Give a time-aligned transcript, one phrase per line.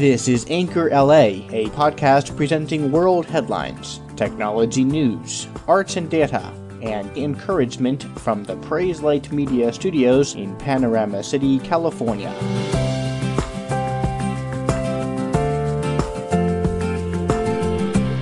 [0.00, 7.14] This is Anchor LA, a podcast presenting world headlines, technology news, arts and data, and
[7.18, 12.34] encouragement from the Praise Light Media Studios in Panorama City, California.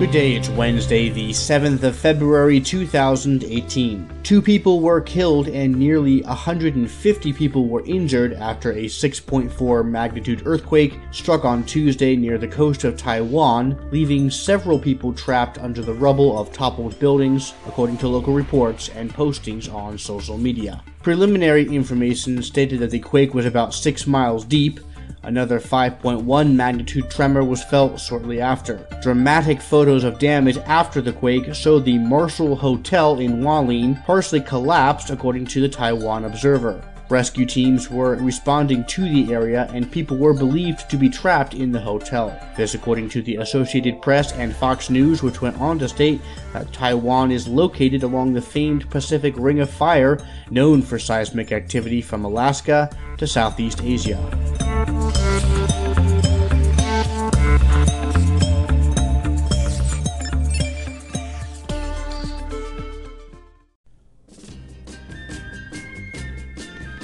[0.00, 4.20] Good day, it's Wednesday, the 7th of February 2018.
[4.22, 10.98] Two people were killed and nearly 150 people were injured after a 6.4 magnitude earthquake
[11.10, 16.38] struck on Tuesday near the coast of Taiwan, leaving several people trapped under the rubble
[16.38, 20.82] of toppled buildings, according to local reports and postings on social media.
[21.02, 24.80] Preliminary information stated that the quake was about 6 miles deep,
[25.22, 28.86] Another 5.1 magnitude tremor was felt shortly after.
[29.02, 35.10] Dramatic photos of damage after the quake showed the Marshal Hotel in Hualien partially collapsed,
[35.10, 36.82] according to the Taiwan Observer.
[37.10, 41.72] Rescue teams were responding to the area and people were believed to be trapped in
[41.72, 42.38] the hotel.
[42.56, 46.20] This, according to the Associated Press and Fox News, which went on to state
[46.52, 52.00] that Taiwan is located along the famed Pacific Ring of Fire, known for seismic activity
[52.00, 54.59] from Alaska to Southeast Asia.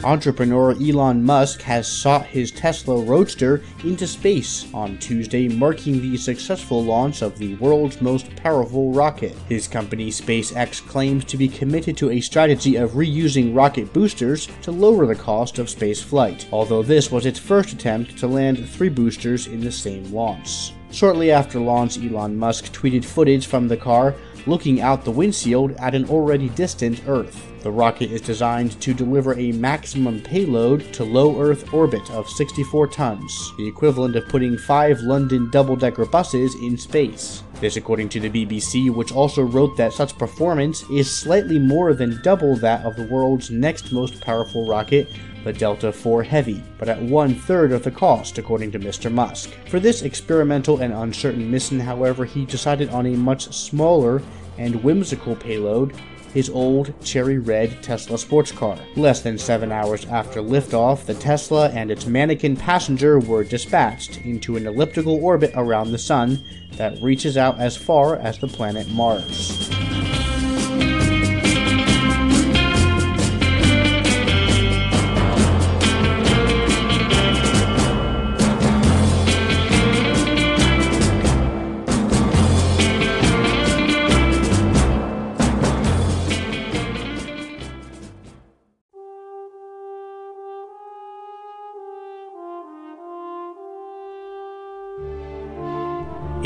[0.07, 6.85] Entrepreneur Elon Musk has sought his Tesla Roadster into space on Tuesday, marking the successful
[6.85, 9.33] launch of the world's most powerful rocket.
[9.49, 14.71] His company SpaceX claims to be committed to a strategy of reusing rocket boosters to
[14.71, 18.91] lower the cost of space flight, although this was its first attempt to land three
[18.91, 20.73] boosters in the same launch.
[20.93, 24.15] Shortly after launch, Elon Musk tweeted footage from the car
[24.47, 27.47] looking out the windshield at an already distant Earth.
[27.63, 32.87] The rocket is designed to deliver a maximum payload to low Earth orbit of 64
[32.87, 37.43] tons, the equivalent of putting five London double decker buses in space.
[37.61, 42.21] This, according to the BBC, which also wrote that such performance is slightly more than
[42.23, 45.09] double that of the world's next most powerful rocket,
[45.43, 49.11] the Delta IV Heavy, but at one third of the cost, according to Mr.
[49.11, 49.51] Musk.
[49.71, 54.23] For this experimental and uncertain mission, however, he decided on a much smaller
[54.59, 55.95] and whimsical payload
[56.37, 58.79] his old cherry red Tesla sports car.
[58.95, 64.57] Less than seven hours after liftoff, the Tesla and its mannequin passenger were dispatched into
[64.57, 69.76] an elliptical orbit around the Sun that reaches out as far as the planet Mars.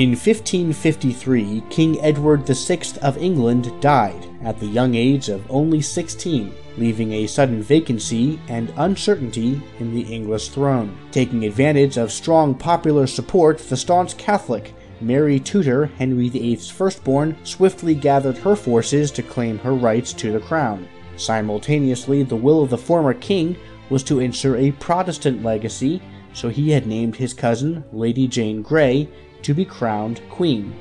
[0.01, 6.55] In 1553, King Edward VI of England died at the young age of only 16,
[6.79, 10.97] leaving a sudden vacancy and uncertainty in the English throne.
[11.11, 14.73] Taking advantage of strong popular support, the staunch Catholic
[15.03, 20.41] Mary Tudor, Henry VIII's firstborn, swiftly gathered her forces to claim her rights to the
[20.41, 20.89] crown.
[21.19, 23.55] Simultaneously, the will of the former king
[23.91, 26.01] was to ensure a Protestant legacy,
[26.33, 29.07] so he had named his cousin, Lady Jane Grey,
[29.43, 30.75] to be crowned queen,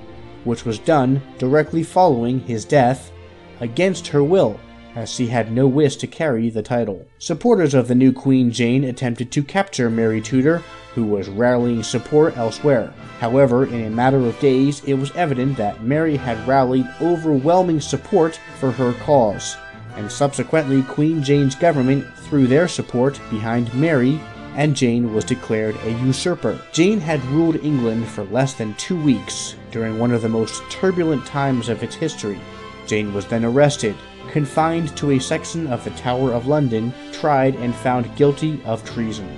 [0.43, 3.11] which was done directly following his death
[3.59, 4.59] against her will,
[4.95, 7.05] as she had no wish to carry the title.
[7.19, 10.63] Supporters of the new Queen Jane attempted to capture Mary Tudor,
[10.95, 12.93] who was rallying support elsewhere.
[13.19, 18.39] However, in a matter of days, it was evident that Mary had rallied overwhelming support
[18.59, 19.55] for her cause,
[19.95, 24.19] and subsequently Queen Jane's government threw their support behind Mary
[24.59, 26.61] and Jane was declared a usurper.
[26.73, 31.25] Jane had ruled England for less than two weeks during one of the most turbulent
[31.25, 32.41] times of its history.
[32.85, 33.95] Jane was then arrested,
[34.31, 39.29] confined to a section of the Tower of London, tried, and found guilty of treason.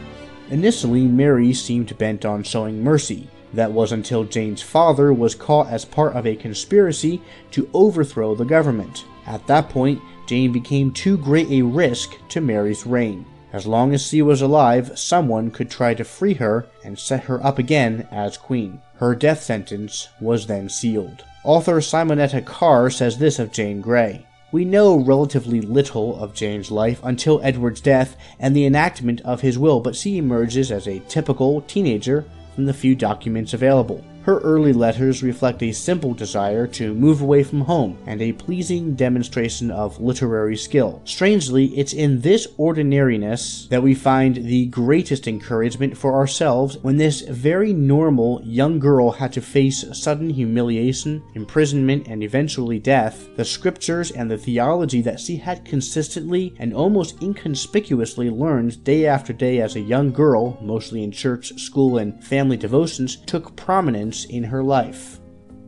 [0.49, 3.29] Initially, Mary seemed bent on showing mercy.
[3.53, 8.43] That was until Jane's father was caught as part of a conspiracy to overthrow the
[8.43, 9.05] government.
[9.28, 13.28] At that point, Jane became too great a risk to Mary's reign.
[13.53, 17.45] As long as she was alive, someone could try to free her and set her
[17.45, 18.81] up again as queen.
[18.95, 21.25] Her death sentence was then sealed.
[21.43, 24.25] Author Simonetta Carr says this of Jane Grey.
[24.51, 29.57] We know relatively little of Jane's life until Edward's death and the enactment of his
[29.57, 34.03] will, but she emerges as a typical teenager from the few documents available.
[34.23, 38.94] Her early letters reflect a simple desire to move away from home and a pleasing
[38.94, 41.02] demonstration of literary skill.
[41.06, 47.22] Strangely, it's in this ordinariness that we find the greatest encouragement for ourselves when this
[47.22, 53.28] very normal young girl had to face sudden humiliation, imprisonment, and eventually death.
[53.38, 59.34] The scriptures and the theology that she had consistently and almost inconspicuously learned day after
[59.34, 64.43] day as a young girl, mostly in church, school, and family devotions, took prominence in
[64.43, 65.19] her life.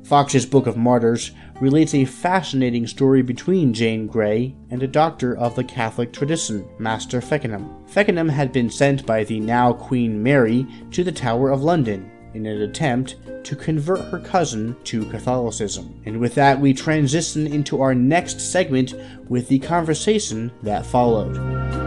[0.03, 1.31] Foxe's Book of Martyrs
[1.61, 7.21] relates a fascinating story between Jane Grey and a doctor of the Catholic tradition, Master
[7.21, 7.89] Feckenham.
[7.89, 12.45] Feckenham had been sent by the now Queen Mary to the Tower of London in
[12.45, 16.01] an attempt to convert her cousin to Catholicism.
[16.05, 18.93] And with that, we transition into our next segment
[19.29, 21.82] with the conversation that followed.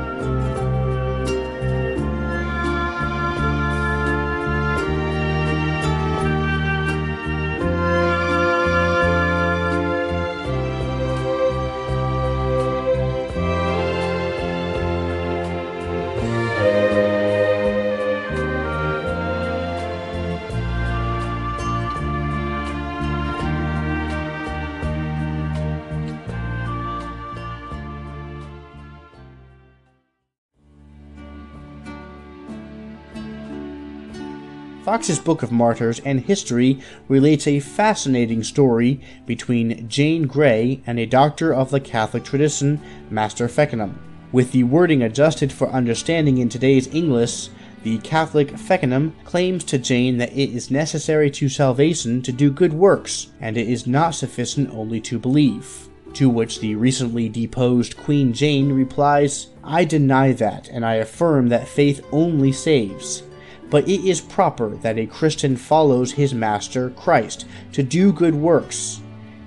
[34.87, 36.79] Foxe's Book of Martyrs and History
[37.09, 42.81] relates a fascinating story between Jane Grey and a doctor of the Catholic tradition,
[43.11, 43.99] Master Feckenham.
[44.31, 47.49] With the wording adjusted for understanding in today's English,
[47.83, 52.73] the Catholic Feckenham claims to Jane that it is necessary to salvation to do good
[52.73, 55.89] works, and it is not sufficient only to believe.
[56.13, 61.67] To which the recently deposed Queen Jane replies, I deny that, and I affirm that
[61.67, 63.25] faith only saves
[63.71, 69.01] but it is proper that a Christian follows his Master, Christ, to do good works.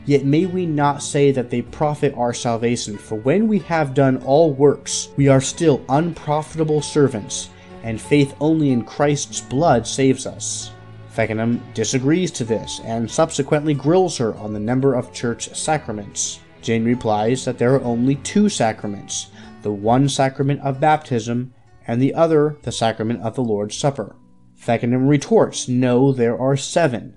[0.06, 4.18] Yet may we not say that they profit our salvation, for when we have done
[4.24, 7.50] all works, we are still unprofitable servants,
[7.84, 10.72] and faith only in Christ's blood saves us.
[11.16, 16.40] Feckenham disagrees to this, and subsequently grills her on the number of church sacraments.
[16.62, 19.28] Jane replies that there are only two sacraments
[19.62, 21.54] the one sacrament of baptism
[21.90, 24.16] and the other the sacrament of the Lord's Supper.
[24.56, 27.16] Feckenham retorts, No, there are seven.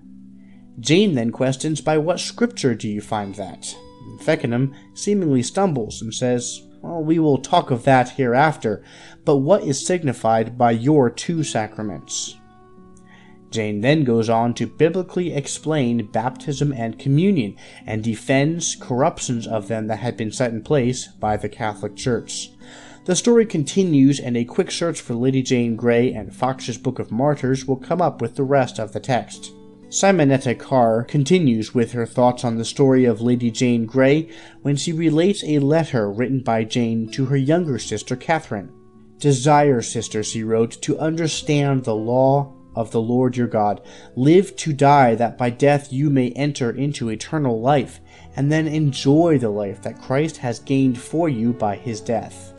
[0.81, 3.77] Jane then questions, By what scripture do you find that?
[4.23, 8.83] Feckenham seemingly stumbles and says, Well, we will talk of that hereafter,
[9.27, 12.39] but what is signified by your two sacraments?
[13.51, 19.89] Jane then goes on to biblically explain baptism and communion and defends corruptions of them
[19.89, 22.53] that had been set in place by the Catholic Church.
[23.05, 27.11] The story continues, and a quick search for Lady Jane Grey and Foxe's Book of
[27.11, 29.53] Martyrs will come up with the rest of the text.
[29.89, 34.31] Simonetta Carr continues with her thoughts on the story of Lady Jane Grey
[34.63, 38.73] when she relates a letter written by Jane to her younger sister Catherine.
[39.19, 43.81] Desire, sister, she wrote, to understand the law of the Lord your God.
[44.15, 47.99] Live to die, that by death you may enter into eternal life,
[48.37, 52.52] and then enjoy the life that Christ has gained for you by his death.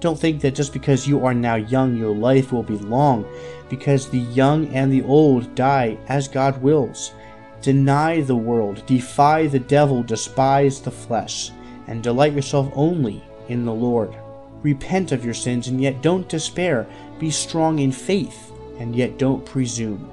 [0.00, 3.26] Don't think that just because you are now young, your life will be long,
[3.68, 7.12] because the young and the old die as God wills.
[7.60, 11.50] Deny the world, defy the devil, despise the flesh,
[11.86, 14.16] and delight yourself only in the Lord.
[14.62, 16.86] Repent of your sins, and yet don't despair.
[17.18, 20.10] Be strong in faith, and yet don't presume.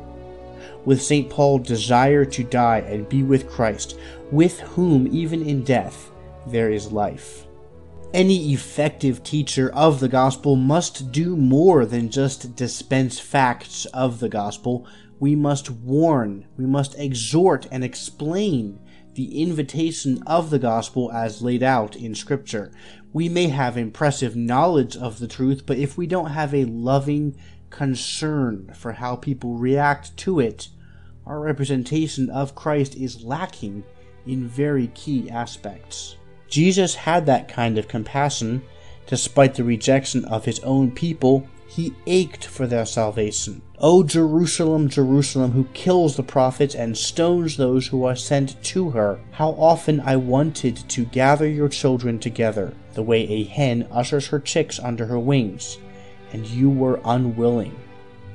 [0.84, 1.30] With St.
[1.30, 3.98] Paul, desire to die and be with Christ,
[4.32, 6.12] with whom, even in death,
[6.48, 7.47] there is life.
[8.14, 14.30] Any effective teacher of the gospel must do more than just dispense facts of the
[14.30, 14.88] gospel.
[15.20, 18.80] We must warn, we must exhort and explain
[19.16, 22.72] the invitation of the gospel as laid out in Scripture.
[23.12, 27.36] We may have impressive knowledge of the truth, but if we don't have a loving
[27.70, 30.70] concern for how people react to it,
[31.26, 33.84] our representation of Christ is lacking
[34.26, 36.16] in very key aspects.
[36.48, 38.64] Jesus had that kind of compassion.
[39.08, 43.62] Despite the rejection of his own people, he ached for their salvation.
[43.80, 49.20] O Jerusalem, Jerusalem, who kills the prophets and stones those who are sent to her,
[49.32, 54.40] how often I wanted to gather your children together, the way a hen ushers her
[54.40, 55.78] chicks under her wings,
[56.34, 57.78] and you were unwilling.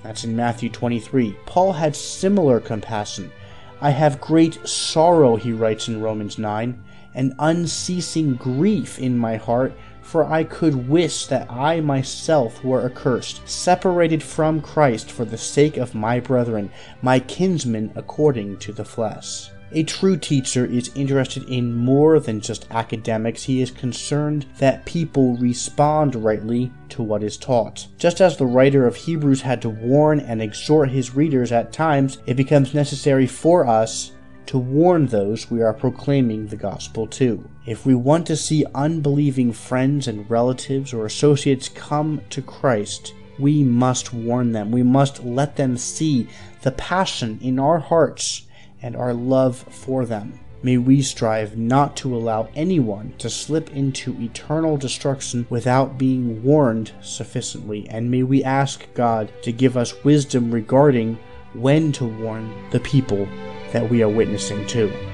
[0.03, 1.37] That's in Matthew 23.
[1.47, 3.33] Paul had similar compassion.
[3.81, 9.73] I have great sorrow, he writes in Romans 9 an unceasing grief in my heart
[10.03, 15.77] For I could wish that I myself were accursed, separated from Christ for the sake
[15.77, 19.51] of my brethren, my kinsmen according to the flesh.
[19.75, 23.45] A true teacher is interested in more than just academics.
[23.45, 27.87] He is concerned that people respond rightly to what is taught.
[27.97, 32.19] Just as the writer of Hebrews had to warn and exhort his readers at times,
[32.27, 34.13] it becomes necessary for us
[34.47, 37.49] to warn those we are proclaiming the gospel to.
[37.67, 43.63] If we want to see unbelieving friends and relatives or associates come to Christ, we
[43.63, 44.71] must warn them.
[44.71, 46.29] We must let them see
[46.63, 48.47] the passion in our hearts
[48.83, 50.39] and our love for them.
[50.65, 56.93] May we strive not to allow anyone to slip into eternal destruction without being warned
[57.01, 61.19] sufficiently, and may we ask God to give us wisdom regarding
[61.55, 63.27] when to warn the people
[63.73, 65.12] that we are witnessing to.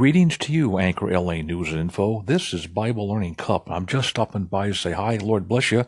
[0.00, 2.22] Greetings to you, Anchor LA News and Info.
[2.22, 3.70] This is Bible Learning Cup.
[3.70, 5.84] I'm just stopping by to say hi, Lord bless you,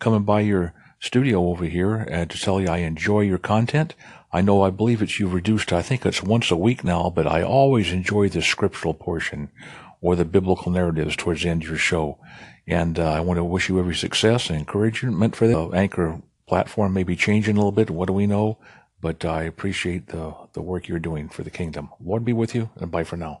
[0.00, 3.94] coming by your studio over here and to tell you I enjoy your content.
[4.30, 7.26] I know I believe it's you've reduced, I think it's once a week now, but
[7.26, 9.50] I always enjoy the scriptural portion
[10.02, 12.18] or the biblical narratives towards the end of your show.
[12.66, 16.92] And uh, I want to wish you every success and encouragement for the Anchor platform
[16.92, 17.88] may be changing a little bit.
[17.88, 18.58] What do we know?
[19.00, 21.88] But I appreciate the, the work you're doing for the kingdom.
[21.98, 23.40] Lord be with you, and bye for now.